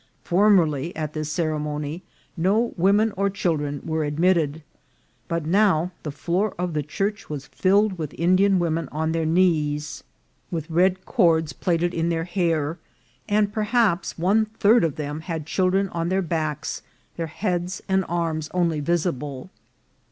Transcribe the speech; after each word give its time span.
Formerly, 0.23 0.95
at 0.95 1.13
this 1.13 1.31
ceremony 1.31 2.01
no 2.35 2.73
women 2.75 3.13
or 3.15 3.29
children 3.29 3.83
were 3.85 4.03
admitted; 4.03 4.63
but 5.27 5.45
now 5.45 5.91
the 6.01 6.09
floor 6.09 6.55
of 6.57 6.73
the 6.73 6.81
church 6.81 7.29
was 7.29 7.45
filled 7.45 7.99
with 7.99 8.15
Indian 8.17 8.57
women 8.57 8.89
on 8.91 9.11
their 9.11 9.27
knees, 9.27 10.03
with 10.49 10.67
red 10.71 11.05
cords 11.05 11.53
212 11.53 11.93
INCIDENTS 11.93 11.93
OP 11.93 12.33
TRAVEL. 12.33 12.33
plaited 12.43 12.49
in 12.49 12.49
their 12.49 12.59
hair, 12.63 12.77
and 13.29 13.53
perhaps 13.53 14.17
one 14.17 14.45
third 14.57 14.83
of 14.83 14.95
them 14.95 15.19
had 15.19 15.45
children 15.45 15.87
on 15.89 16.09
their 16.09 16.23
backs, 16.23 16.81
their 17.15 17.27
heads 17.27 17.83
and 17.87 18.03
arms 18.09 18.49
only 18.55 18.79
visi 18.79 19.11
ble. 19.11 19.51